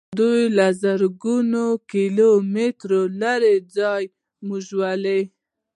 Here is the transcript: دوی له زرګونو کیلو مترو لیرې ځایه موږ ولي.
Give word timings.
دوی 0.19 0.41
له 0.57 0.67
زرګونو 0.83 1.65
کیلو 1.91 2.29
مترو 2.53 3.01
لیرې 3.21 3.55
ځایه 3.75 4.11
موږ 4.47 4.65
ولي. 4.79 5.21